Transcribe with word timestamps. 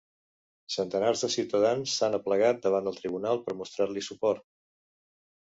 Centenars 0.75 1.21
de 1.25 1.29
ciutadans 1.33 1.93
s’han 1.99 2.17
aplegat 2.19 2.65
davant 2.65 2.91
el 2.93 2.99
tribunal 3.01 3.43
per 3.45 3.57
mostrar-li 3.61 4.05
suport. 4.09 4.45